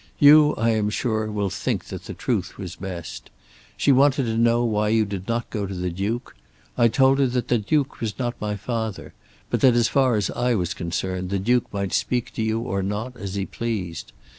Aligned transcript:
You, 0.17 0.55
I 0.55 0.71
am 0.71 0.89
sure, 0.89 1.31
will 1.31 1.51
think 1.51 1.85
that 1.85 2.05
the 2.05 2.15
truth 2.15 2.57
was 2.57 2.75
best. 2.77 3.29
She 3.77 3.91
wanted 3.91 4.23
to 4.23 4.35
know 4.35 4.65
why 4.65 4.89
you 4.89 5.05
did 5.05 5.27
not 5.27 5.51
go 5.51 5.67
to 5.67 5.75
the 5.75 5.91
Duke. 5.91 6.35
I 6.75 6.87
told 6.87 7.19
her 7.19 7.27
that 7.27 7.49
the 7.49 7.59
Duke 7.59 8.01
was 8.01 8.17
not 8.17 8.33
my 8.41 8.55
father; 8.55 9.13
but 9.51 9.61
that 9.61 9.75
as 9.75 9.89
far 9.89 10.15
as 10.15 10.31
I 10.31 10.55
was 10.55 10.73
concerned 10.73 11.29
the 11.29 11.37
Duke 11.37 11.71
might 11.71 11.93
speak 11.93 12.33
to 12.33 12.41
you 12.41 12.61
or 12.61 12.81
not 12.81 13.15
as 13.15 13.35
he 13.35 13.45
pleased. 13.45 14.11